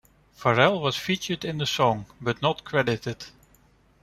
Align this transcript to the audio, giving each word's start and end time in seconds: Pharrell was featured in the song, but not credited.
Pharrell 0.35 0.81
was 0.81 0.97
featured 0.97 1.45
in 1.45 1.59
the 1.59 1.67
song, 1.67 2.07
but 2.19 2.41
not 2.41 2.63
credited. 2.63 3.25